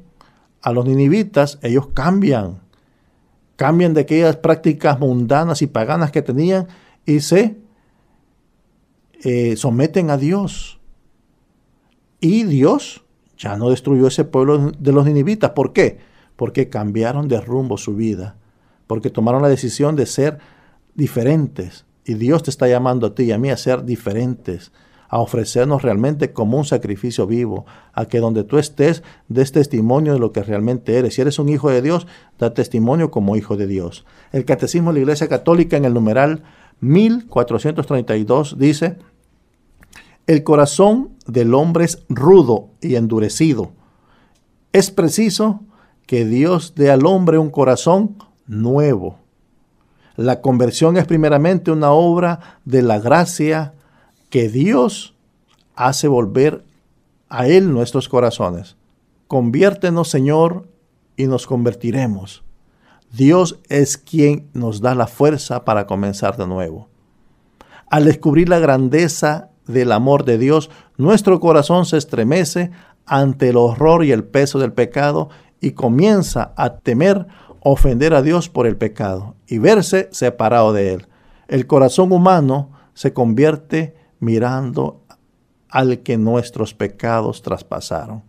a 0.61 0.73
los 0.73 0.85
ninivitas, 0.85 1.59
ellos 1.63 1.89
cambian, 1.95 2.61
cambian 3.57 3.95
de 3.95 4.03
aquellas 4.03 4.37
prácticas 4.37 4.99
mundanas 4.99 5.63
y 5.63 5.67
paganas 5.67 6.11
que 6.11 6.21
tenían 6.21 6.67
y 7.07 7.21
se 7.21 7.64
eh, 9.25 9.57
someten 9.57 10.11
a 10.11 10.17
Dios. 10.17 10.79
Y 12.21 12.45
Dios 12.45 13.05
ya 13.37 13.57
no 13.57 13.71
destruyó 13.71 14.07
ese 14.07 14.25
pueblo 14.25 14.73
de 14.79 14.93
los 14.93 15.05
ninivitas. 15.05 15.51
¿Por 15.51 15.73
qué? 15.73 15.99
Porque 16.37 16.69
cambiaron 16.69 17.29
de 17.29 17.41
rumbo 17.41 17.77
su 17.77 17.97
vida. 17.97 18.37
Porque 18.87 19.11
tomaron 19.11 19.43
la 19.43 19.49
decisión 19.49 19.97
de 19.97 20.07
ser 20.07 20.39
diferentes. 20.95 21.87
Y 22.05 22.15
Dios 22.15 22.43
te 22.43 22.51
está 22.51 22.69
llamando 22.69 23.09
a 23.09 23.15
ti 23.15 23.25
y 23.25 23.33
a 23.33 23.39
mí 23.39 23.51
a 23.51 23.57
ser 23.57 23.85
diferentes 23.85 24.73
a 25.15 25.21
ofrecernos 25.21 25.83
realmente 25.83 26.33
como 26.33 26.59
un 26.59 26.65
sacrificio 26.65 27.25
vivo, 27.29 27.67
a 27.93 28.07
que 28.07 28.19
donde 28.19 28.43
tú 28.43 28.59
estés 28.59 29.05
des 29.29 29.53
testimonio 29.53 30.15
de 30.15 30.19
lo 30.19 30.33
que 30.33 30.43
realmente 30.43 30.99
eres. 30.99 31.15
Si 31.15 31.21
eres 31.21 31.39
un 31.39 31.49
hijo 31.49 31.71
de 31.71 31.83
Dios, 31.83 32.09
da 32.37 32.53
testimonio 32.53 33.13
como 33.13 33.37
hijo 33.37 33.57
de 33.57 33.69
Dios. 33.69 34.05
El 34.33 34.45
Catecismo 34.45 34.91
de 34.91 34.95
la 34.95 35.03
Iglesia 35.03 35.29
Católica 35.29 35.77
en 35.77 35.85
el 35.85 35.95
numeral 35.95 36.43
1432 36.81 38.59
dice, 38.59 38.97
el 40.27 40.43
corazón 40.43 41.11
del 41.27 41.55
hombre 41.55 41.85
es 41.85 42.05
rudo 42.09 42.71
y 42.81 42.97
endurecido. 42.97 43.73
Es 44.73 44.91
preciso 44.91 45.61
que 46.07 46.25
Dios 46.25 46.75
dé 46.75 46.91
al 46.91 47.07
hombre 47.07 47.39
un 47.39 47.51
corazón 47.51 48.17
nuevo. 48.47 49.19
La 50.17 50.41
conversión 50.41 50.97
es 50.97 51.07
primeramente 51.07 51.71
una 51.71 51.91
obra 51.91 52.61
de 52.65 52.83
la 52.83 52.99
gracia 52.99 53.75
que 54.31 54.49
Dios 54.49 55.15
hace 55.75 56.09
volver 56.09 56.65
a 57.29 57.47
Él 57.47 57.73
nuestros 57.73 58.09
corazones. 58.09 58.77
Conviértenos, 59.27 60.09
Señor, 60.09 60.69
y 61.17 61.27
nos 61.27 61.47
convertiremos. 61.47 62.45
Dios 63.13 63.61
es 63.69 63.97
quien 63.97 64.49
nos 64.55 64.81
da 64.81 64.95
la 64.95 65.07
fuerza 65.07 65.65
para 65.65 65.87
comenzar 65.87 66.37
de 66.37 66.47
nuevo. 66.47 66.89
Al 67.91 68.05
descubrir 68.05 68.49
la 68.49 68.59
grandeza 68.59 69.51
del 69.67 69.93
amor 69.93 70.25
de 70.25 70.39
Dios, 70.39 70.71
nuestro 70.97 71.41
corazón 71.41 71.87
se 71.87 71.97
estremece 71.97 72.71
ante 73.07 73.51
el 73.51 73.57
horror 73.57 74.05
y 74.05 74.13
el 74.13 74.25
peso 74.25 74.59
del 74.59 74.73
pecado 74.73 75.31
y 75.61 75.73
comienza 75.73 76.53
a 76.57 76.77
temer 76.79 77.27
ofender 77.61 78.15
a 78.15 78.23
Dios 78.23 78.49
por 78.49 78.67
el 78.67 78.77
pecado 78.77 79.35
y 79.47 79.59
verse 79.59 80.09
separado 80.13 80.73
de 80.73 80.95
Él. 80.95 81.07
El 81.49 81.67
corazón 81.67 82.13
humano 82.13 82.71
se 82.93 83.13
convierte 83.13 83.97
mirando 84.21 85.03
al 85.69 86.01
que 86.01 86.17
nuestros 86.19 86.75
pecados 86.75 87.43
traspasaron. 87.43 88.23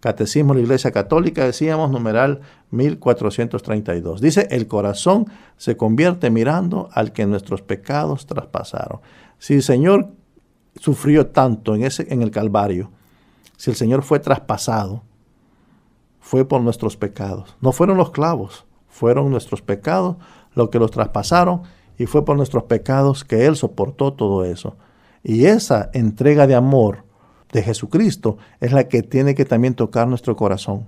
Catecismo 0.00 0.52
de 0.52 0.60
la 0.60 0.64
Iglesia 0.64 0.92
Católica, 0.92 1.46
decíamos, 1.46 1.90
numeral 1.90 2.42
1432. 2.70 4.20
Dice, 4.20 4.46
el 4.50 4.68
corazón 4.68 5.26
se 5.56 5.78
convierte 5.78 6.30
mirando 6.30 6.90
al 6.92 7.12
que 7.12 7.24
nuestros 7.24 7.62
pecados 7.62 8.26
traspasaron. 8.26 9.00
Si 9.38 9.54
el 9.54 9.62
Señor 9.62 10.12
sufrió 10.76 11.28
tanto 11.28 11.74
en, 11.74 11.84
ese, 11.84 12.06
en 12.12 12.22
el 12.22 12.30
Calvario, 12.30 12.90
si 13.56 13.70
el 13.70 13.76
Señor 13.76 14.02
fue 14.02 14.18
traspasado, 14.18 15.02
fue 16.20 16.46
por 16.46 16.60
nuestros 16.60 16.96
pecados. 16.96 17.56
No 17.60 17.72
fueron 17.72 17.96
los 17.96 18.10
clavos, 18.10 18.64
fueron 18.88 19.30
nuestros 19.30 19.62
pecados 19.62 20.16
lo 20.54 20.70
que 20.70 20.78
los 20.78 20.90
traspasaron 20.90 21.62
y 21.98 22.06
fue 22.06 22.24
por 22.24 22.36
nuestros 22.36 22.64
pecados 22.64 23.24
que 23.24 23.46
Él 23.46 23.56
soportó 23.56 24.12
todo 24.12 24.44
eso. 24.44 24.76
Y 25.22 25.46
esa 25.46 25.90
entrega 25.92 26.46
de 26.46 26.54
amor 26.54 27.04
de 27.52 27.62
Jesucristo 27.62 28.38
es 28.60 28.72
la 28.72 28.88
que 28.88 29.02
tiene 29.02 29.34
que 29.34 29.44
también 29.44 29.74
tocar 29.74 30.08
nuestro 30.08 30.36
corazón 30.36 30.86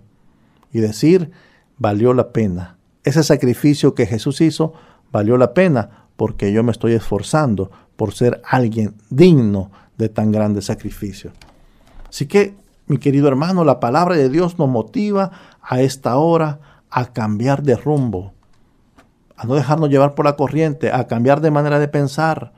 y 0.72 0.80
decir, 0.80 1.30
valió 1.78 2.12
la 2.12 2.32
pena. 2.32 2.76
Ese 3.04 3.22
sacrificio 3.22 3.94
que 3.94 4.06
Jesús 4.06 4.40
hizo 4.40 4.72
valió 5.12 5.36
la 5.36 5.54
pena 5.54 6.05
porque 6.16 6.52
yo 6.52 6.62
me 6.62 6.72
estoy 6.72 6.92
esforzando 6.92 7.70
por 7.96 8.12
ser 8.12 8.40
alguien 8.48 8.94
digno 9.10 9.70
de 9.98 10.08
tan 10.08 10.32
grande 10.32 10.62
sacrificio. 10.62 11.32
Así 12.08 12.26
que, 12.26 12.54
mi 12.86 12.98
querido 12.98 13.28
hermano, 13.28 13.64
la 13.64 13.80
palabra 13.80 14.16
de 14.16 14.28
Dios 14.28 14.58
nos 14.58 14.68
motiva 14.68 15.30
a 15.62 15.80
esta 15.80 16.16
hora 16.16 16.60
a 16.90 17.12
cambiar 17.12 17.62
de 17.62 17.76
rumbo, 17.76 18.32
a 19.36 19.44
no 19.44 19.54
dejarnos 19.54 19.90
llevar 19.90 20.14
por 20.14 20.24
la 20.24 20.36
corriente, 20.36 20.90
a 20.92 21.06
cambiar 21.06 21.40
de 21.40 21.50
manera 21.50 21.78
de 21.78 21.88
pensar, 21.88 22.52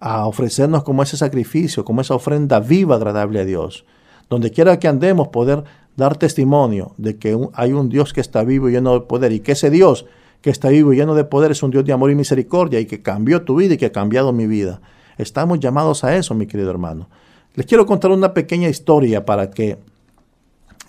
a 0.00 0.26
ofrecernos 0.26 0.82
como 0.82 1.02
ese 1.02 1.16
sacrificio, 1.16 1.84
como 1.84 2.00
esa 2.00 2.14
ofrenda 2.14 2.60
viva, 2.60 2.96
agradable 2.96 3.40
a 3.40 3.44
Dios. 3.44 3.84
Donde 4.28 4.50
quiera 4.50 4.78
que 4.78 4.88
andemos, 4.88 5.28
poder 5.28 5.64
dar 5.96 6.16
testimonio 6.16 6.92
de 6.98 7.16
que 7.16 7.38
hay 7.54 7.72
un 7.72 7.88
Dios 7.88 8.12
que 8.12 8.20
está 8.20 8.42
vivo 8.42 8.68
y 8.68 8.72
lleno 8.72 8.94
de 8.94 9.00
poder 9.00 9.32
y 9.32 9.40
que 9.40 9.52
ese 9.52 9.70
Dios 9.70 10.06
que 10.44 10.50
está 10.50 10.68
vivo 10.68 10.92
y 10.92 10.96
lleno 10.96 11.14
de 11.14 11.24
poder, 11.24 11.52
es 11.52 11.62
un 11.62 11.70
Dios 11.70 11.86
de 11.86 11.94
amor 11.94 12.10
y 12.10 12.14
misericordia 12.14 12.78
y 12.78 12.84
que 12.84 13.00
cambió 13.00 13.44
tu 13.44 13.56
vida 13.56 13.72
y 13.72 13.76
que 13.78 13.86
ha 13.86 13.92
cambiado 13.92 14.30
mi 14.30 14.46
vida. 14.46 14.82
Estamos 15.16 15.58
llamados 15.58 16.04
a 16.04 16.14
eso, 16.16 16.34
mi 16.34 16.46
querido 16.46 16.70
hermano. 16.70 17.08
Les 17.54 17.64
quiero 17.64 17.86
contar 17.86 18.10
una 18.10 18.34
pequeña 18.34 18.68
historia 18.68 19.24
para 19.24 19.48
que 19.48 19.78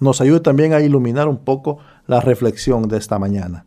nos 0.02 0.20
ayude 0.20 0.42
también 0.42 0.74
a 0.74 0.82
iluminar 0.82 1.30
un 1.30 1.38
poco 1.38 1.78
la 2.06 2.20
reflexión 2.20 2.90
de 2.90 2.98
esta 2.98 3.18
mañana. 3.18 3.66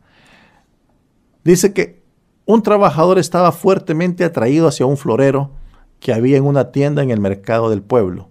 Dice 1.42 1.73
que 1.73 2.02
un 2.45 2.62
trabajador 2.62 3.18
estaba 3.18 3.50
fuertemente 3.50 4.25
atraído 4.25 4.68
hacia 4.68 4.85
un 4.85 4.99
florero 4.99 5.52
que 6.00 6.12
había 6.12 6.37
en 6.37 6.45
una 6.45 6.71
tienda 6.71 7.02
en 7.02 7.11
el 7.11 7.18
mercado 7.18 7.71
del 7.71 7.80
pueblo. 7.80 8.28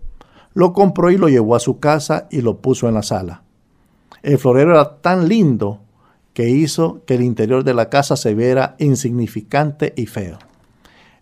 Lo 0.54 0.74
compró 0.74 1.10
y 1.10 1.18
lo 1.18 1.28
llevó 1.28 1.56
a 1.56 1.60
su 1.60 1.80
casa 1.80 2.28
y 2.30 2.42
lo 2.42 2.60
puso 2.60 2.88
en 2.88 2.94
la 2.94 3.02
sala. 3.02 3.42
El 4.22 4.38
florero 4.38 4.74
era 4.74 5.02
tan 5.02 5.28
lindo 5.28 5.87
que 6.38 6.51
hizo 6.51 7.03
que 7.08 7.15
el 7.15 7.24
interior 7.24 7.63
de 7.63 7.74
la 7.74 7.89
casa 7.89 8.15
se 8.15 8.36
viera 8.36 8.75
insignificante 8.77 9.91
y 9.98 10.06
feo. 10.06 10.38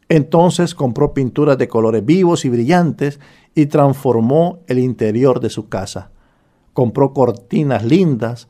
Entonces 0.10 0.76
compró 0.76 1.14
pinturas 1.14 1.58
de 1.58 1.70
colores 1.70 2.06
vivos 2.06 2.44
y 2.44 2.50
brillantes 2.50 3.22
y 3.56 3.68
transformó 3.68 4.60
el 4.68 4.78
interior 4.78 5.40
de 5.40 5.50
su 5.50 5.70
casa. 5.70 6.12
Compró 6.74 7.14
cortinas 7.14 7.86
lindas 7.86 8.50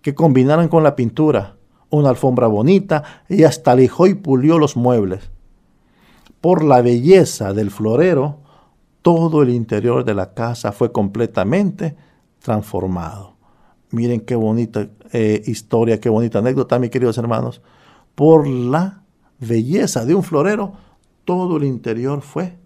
que 0.00 0.14
combinaran 0.14 0.68
con 0.68 0.82
la 0.82 0.96
pintura, 0.96 1.56
una 1.90 2.08
alfombra 2.08 2.46
bonita 2.46 3.02
y 3.28 3.42
hasta 3.42 3.74
lijó 3.74 4.06
y 4.06 4.14
pulió 4.14 4.58
los 4.58 4.74
muebles. 4.74 5.30
Por 6.40 6.64
la 6.64 6.80
belleza 6.80 7.52
del 7.52 7.70
florero, 7.70 8.38
todo 9.02 9.42
el 9.42 9.50
interior 9.50 10.02
de 10.02 10.14
la 10.14 10.32
casa 10.32 10.72
fue 10.72 10.92
completamente 10.92 11.94
transformado. 12.38 13.35
Miren 13.96 14.20
qué 14.20 14.34
bonita 14.34 14.90
eh, 15.14 15.42
historia, 15.46 15.98
qué 15.98 16.10
bonita 16.10 16.40
anécdota, 16.40 16.78
mis 16.78 16.90
queridos 16.90 17.16
hermanos. 17.16 17.62
Por 18.14 18.46
la 18.46 19.02
belleza 19.40 20.04
de 20.04 20.14
un 20.14 20.22
florero, 20.22 20.74
todo 21.24 21.56
el 21.56 21.64
interior 21.64 22.20
fue 22.20 22.58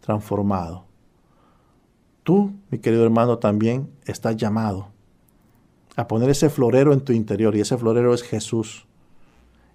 transformado. 0.00 0.84
Tú, 2.22 2.52
mi 2.70 2.78
querido 2.78 3.02
hermano, 3.04 3.38
también 3.38 3.90
estás 4.04 4.36
llamado 4.36 4.90
a 5.96 6.06
poner 6.06 6.30
ese 6.30 6.50
florero 6.50 6.92
en 6.92 7.00
tu 7.00 7.12
interior 7.12 7.56
y 7.56 7.60
ese 7.62 7.76
florero 7.76 8.14
es 8.14 8.22
Jesús. 8.22 8.86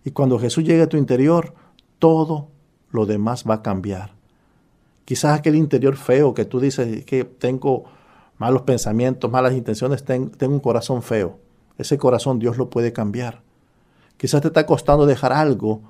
Y 0.06 0.12
cuando 0.12 0.40
Jesús 0.40 0.64
llegue 0.64 0.84
a 0.84 0.90
tu 0.90 0.96
interior, 0.96 1.54
todo 2.00 2.48
lo 2.90 3.06
demás 3.06 3.44
va 3.50 3.56
a 3.56 3.62
cambiar. 3.62 4.14
Quizás 5.04 5.38
aquel 5.38 5.56
interior 5.56 5.98
feo 5.98 6.34
que 6.34 6.46
tú 6.46 6.62
dices 6.62 7.04
que 7.04 7.26
tengo 7.26 7.84
malos 8.42 8.64
pensamientos, 8.64 9.30
malas 9.30 9.54
intenciones, 9.54 10.04
tengo 10.04 10.32
un 10.40 10.60
corazón 10.60 11.04
feo. 11.04 11.38
Ese 11.78 12.00
corazón 12.00 12.40
Dios 12.40 12.58
lo 12.58 12.72
puede 12.72 12.92
cambiar. 12.92 13.44
Quizás 14.18 14.42
te 14.42 14.48
está 14.48 14.66
costando 14.66 15.06
dejar 15.06 15.32
algo, 15.32 15.84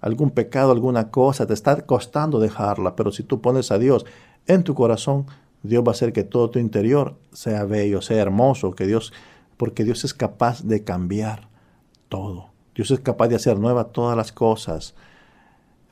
algún 0.00 0.32
pecado, 0.32 0.72
alguna 0.72 1.12
cosa, 1.12 1.46
te 1.46 1.54
está 1.54 1.86
costando 1.86 2.40
dejarla, 2.40 2.96
pero 2.96 3.12
si 3.12 3.22
tú 3.22 3.40
pones 3.40 3.70
a 3.70 3.78
Dios 3.78 4.04
en 4.48 4.64
tu 4.64 4.74
corazón, 4.74 5.26
Dios 5.62 5.84
va 5.84 5.90
a 5.90 5.92
hacer 5.92 6.12
que 6.12 6.24
todo 6.24 6.50
tu 6.50 6.58
interior 6.58 7.14
sea 7.30 7.62
bello, 7.66 8.02
sea 8.02 8.20
hermoso, 8.20 8.72
que 8.72 8.88
Dios, 8.88 9.12
porque 9.56 9.84
Dios 9.84 10.02
es 10.02 10.12
capaz 10.12 10.64
de 10.64 10.82
cambiar 10.82 11.50
todo. 12.08 12.48
Dios 12.74 12.90
es 12.90 12.98
capaz 12.98 13.28
de 13.28 13.36
hacer 13.36 13.60
nuevas 13.60 13.92
todas 13.92 14.16
las 14.16 14.32
cosas. 14.32 14.96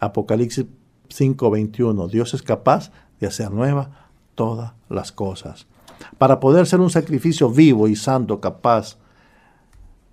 Apocalipsis 0.01 0.67
5:21. 1.09 2.09
Dios 2.09 2.35
es 2.35 2.43
capaz 2.43 2.91
de 3.21 3.29
hacer 3.29 3.53
nuevas 3.53 3.91
todas 4.35 4.73
las 4.89 5.13
cosas. 5.13 5.69
Para 6.19 6.41
poder 6.41 6.67
ser 6.67 6.81
un 6.81 6.91
sacrificio 6.91 7.51
vivo 7.51 7.89
y 7.89 7.97
santo 7.97 8.41
capaz 8.41 8.99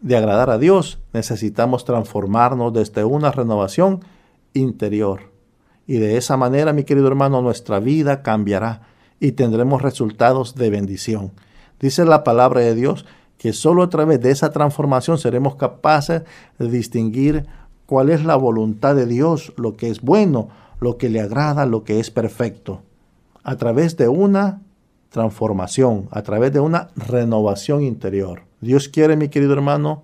de 0.01 0.15
agradar 0.15 0.49
a 0.49 0.57
Dios, 0.57 0.99
necesitamos 1.13 1.85
transformarnos 1.85 2.73
desde 2.73 3.03
una 3.03 3.31
renovación 3.31 4.01
interior. 4.53 5.31
Y 5.87 5.97
de 5.97 6.17
esa 6.17 6.37
manera, 6.37 6.73
mi 6.73 6.83
querido 6.83 7.07
hermano, 7.07 7.41
nuestra 7.41 7.79
vida 7.79 8.21
cambiará 8.21 8.81
y 9.19 9.31
tendremos 9.31 9.81
resultados 9.81 10.55
de 10.55 10.69
bendición. 10.69 11.31
Dice 11.79 12.05
la 12.05 12.23
palabra 12.23 12.61
de 12.61 12.75
Dios 12.75 13.05
que 13.37 13.53
solo 13.53 13.83
a 13.83 13.89
través 13.89 14.19
de 14.21 14.31
esa 14.31 14.51
transformación 14.51 15.17
seremos 15.17 15.55
capaces 15.55 16.23
de 16.57 16.69
distinguir 16.69 17.45
cuál 17.85 18.09
es 18.09 18.25
la 18.25 18.35
voluntad 18.35 18.95
de 18.95 19.05
Dios, 19.05 19.53
lo 19.57 19.77
que 19.77 19.89
es 19.89 20.01
bueno, 20.01 20.49
lo 20.79 20.97
que 20.97 21.09
le 21.09 21.21
agrada, 21.21 21.65
lo 21.65 21.83
que 21.83 21.99
es 21.99 22.11
perfecto. 22.11 22.81
A 23.43 23.55
través 23.55 23.95
de 23.95 24.07
una 24.07 24.61
transformación, 25.17 26.07
a 26.11 26.21
través 26.21 26.53
de 26.53 26.59
una 26.59 26.89
renovación 26.95 27.81
interior. 27.81 28.43
Dios 28.61 28.87
quiere, 28.87 29.17
mi 29.17 29.29
querido 29.29 29.53
hermano, 29.53 30.03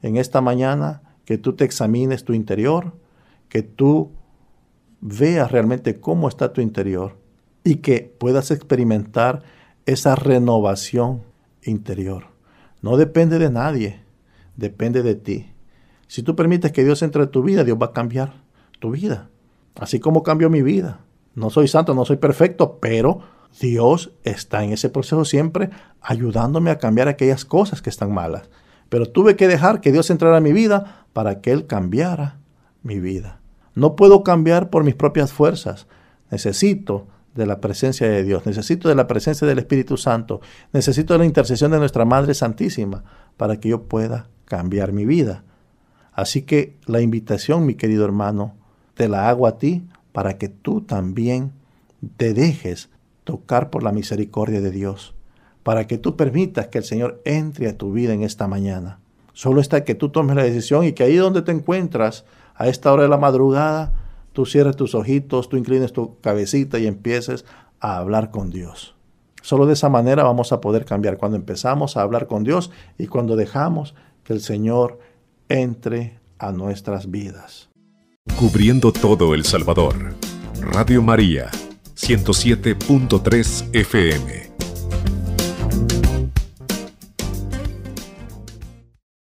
en 0.00 0.16
esta 0.16 0.40
mañana 0.40 1.02
que 1.26 1.36
tú 1.36 1.52
te 1.52 1.66
examines 1.66 2.24
tu 2.24 2.32
interior, 2.32 2.94
que 3.50 3.62
tú 3.62 4.12
veas 5.02 5.52
realmente 5.52 6.00
cómo 6.00 6.28
está 6.28 6.54
tu 6.54 6.62
interior 6.62 7.18
y 7.62 7.76
que 7.76 8.10
puedas 8.18 8.50
experimentar 8.50 9.42
esa 9.84 10.14
renovación 10.14 11.20
interior. 11.62 12.28
No 12.80 12.96
depende 12.96 13.38
de 13.38 13.50
nadie, 13.50 14.00
depende 14.56 15.02
de 15.02 15.14
ti. 15.14 15.52
Si 16.06 16.22
tú 16.22 16.34
permites 16.34 16.72
que 16.72 16.84
Dios 16.84 17.02
entre 17.02 17.24
en 17.24 17.30
tu 17.30 17.42
vida, 17.42 17.64
Dios 17.64 17.76
va 17.78 17.88
a 17.88 17.92
cambiar 17.92 18.32
tu 18.80 18.92
vida. 18.92 19.28
Así 19.78 20.00
como 20.00 20.22
cambió 20.22 20.48
mi 20.48 20.62
vida. 20.62 21.00
No 21.34 21.50
soy 21.50 21.68
santo, 21.68 21.94
no 21.94 22.06
soy 22.06 22.16
perfecto, 22.16 22.78
pero 22.80 23.33
Dios 23.60 24.12
está 24.24 24.64
en 24.64 24.72
ese 24.72 24.88
proceso 24.88 25.24
siempre 25.24 25.70
ayudándome 26.00 26.70
a 26.70 26.78
cambiar 26.78 27.08
aquellas 27.08 27.44
cosas 27.44 27.82
que 27.82 27.90
están 27.90 28.12
malas. 28.12 28.48
Pero 28.88 29.06
tuve 29.06 29.36
que 29.36 29.48
dejar 29.48 29.80
que 29.80 29.92
Dios 29.92 30.10
entrara 30.10 30.38
en 30.38 30.44
mi 30.44 30.52
vida 30.52 31.06
para 31.12 31.40
que 31.40 31.52
Él 31.52 31.66
cambiara 31.66 32.38
mi 32.82 33.00
vida. 33.00 33.40
No 33.74 33.96
puedo 33.96 34.22
cambiar 34.22 34.70
por 34.70 34.84
mis 34.84 34.94
propias 34.94 35.32
fuerzas. 35.32 35.86
Necesito 36.30 37.06
de 37.34 37.46
la 37.46 37.60
presencia 37.60 38.08
de 38.08 38.22
Dios, 38.22 38.46
necesito 38.46 38.88
de 38.88 38.94
la 38.94 39.06
presencia 39.08 39.46
del 39.46 39.58
Espíritu 39.58 39.96
Santo, 39.96 40.40
necesito 40.72 41.14
de 41.14 41.18
la 41.18 41.24
intercesión 41.24 41.72
de 41.72 41.78
nuestra 41.78 42.04
Madre 42.04 42.34
Santísima 42.34 43.02
para 43.36 43.58
que 43.58 43.70
yo 43.70 43.84
pueda 43.84 44.28
cambiar 44.44 44.92
mi 44.92 45.04
vida. 45.04 45.42
Así 46.12 46.42
que 46.42 46.76
la 46.86 47.00
invitación, 47.00 47.66
mi 47.66 47.74
querido 47.74 48.04
hermano, 48.04 48.54
te 48.94 49.08
la 49.08 49.28
hago 49.28 49.48
a 49.48 49.58
ti 49.58 49.84
para 50.12 50.38
que 50.38 50.48
tú 50.48 50.82
también 50.82 51.52
te 52.16 52.34
dejes 52.34 52.88
tocar 53.24 53.70
por 53.70 53.82
la 53.82 53.92
misericordia 53.92 54.60
de 54.60 54.70
Dios, 54.70 55.14
para 55.62 55.86
que 55.86 55.98
tú 55.98 56.16
permitas 56.16 56.68
que 56.68 56.78
el 56.78 56.84
Señor 56.84 57.20
entre 57.24 57.68
a 57.68 57.76
tu 57.76 57.92
vida 57.92 58.12
en 58.12 58.22
esta 58.22 58.46
mañana. 58.46 59.00
Solo 59.32 59.60
está 59.60 59.84
que 59.84 59.94
tú 59.94 60.10
tomes 60.10 60.36
la 60.36 60.44
decisión 60.44 60.84
y 60.84 60.92
que 60.92 61.02
ahí 61.02 61.16
donde 61.16 61.42
te 61.42 61.52
encuentras, 61.52 62.24
a 62.54 62.68
esta 62.68 62.92
hora 62.92 63.02
de 63.02 63.08
la 63.08 63.18
madrugada, 63.18 63.92
tú 64.32 64.46
cierres 64.46 64.76
tus 64.76 64.94
ojitos, 64.94 65.48
tú 65.48 65.56
inclines 65.56 65.92
tu 65.92 66.20
cabecita 66.20 66.78
y 66.78 66.86
empieces 66.86 67.44
a 67.80 67.96
hablar 67.96 68.30
con 68.30 68.50
Dios. 68.50 68.94
Solo 69.42 69.66
de 69.66 69.74
esa 69.74 69.88
manera 69.88 70.22
vamos 70.22 70.52
a 70.52 70.60
poder 70.60 70.84
cambiar 70.84 71.18
cuando 71.18 71.36
empezamos 71.36 71.96
a 71.96 72.02
hablar 72.02 72.26
con 72.26 72.44
Dios 72.44 72.70
y 72.96 73.08
cuando 73.08 73.36
dejamos 73.36 73.94
que 74.22 74.32
el 74.32 74.40
Señor 74.40 74.98
entre 75.48 76.18
a 76.38 76.52
nuestras 76.52 77.10
vidas. 77.10 77.68
Cubriendo 78.38 78.92
todo 78.92 79.34
El 79.34 79.44
Salvador. 79.44 80.14
Radio 80.60 81.02
María, 81.02 81.50
107.3 81.96 83.70
FM. 83.72 84.53